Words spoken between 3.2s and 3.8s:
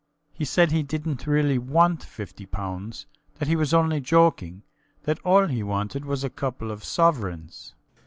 that he was